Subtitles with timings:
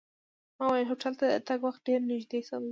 [0.57, 2.69] ما وویل هوټل ته د تګ وخت ډېر نږدې شوی دی.